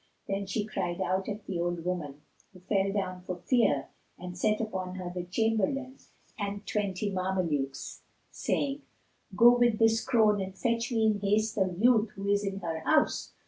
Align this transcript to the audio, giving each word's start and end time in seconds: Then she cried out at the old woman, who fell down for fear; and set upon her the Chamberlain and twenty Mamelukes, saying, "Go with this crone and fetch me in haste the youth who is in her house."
Then 0.27 0.47
she 0.47 0.65
cried 0.65 0.99
out 0.99 1.29
at 1.29 1.45
the 1.45 1.59
old 1.59 1.85
woman, 1.85 2.21
who 2.53 2.59
fell 2.61 2.91
down 2.91 3.21
for 3.21 3.35
fear; 3.45 3.89
and 4.17 4.35
set 4.35 4.59
upon 4.59 4.95
her 4.95 5.11
the 5.13 5.21
Chamberlain 5.25 5.97
and 6.39 6.65
twenty 6.65 7.11
Mamelukes, 7.11 8.01
saying, 8.31 8.81
"Go 9.35 9.55
with 9.55 9.77
this 9.77 10.03
crone 10.03 10.41
and 10.41 10.57
fetch 10.57 10.91
me 10.91 11.05
in 11.05 11.19
haste 11.19 11.53
the 11.53 11.75
youth 11.79 12.09
who 12.15 12.27
is 12.29 12.43
in 12.43 12.61
her 12.61 12.79
house." 12.79 13.33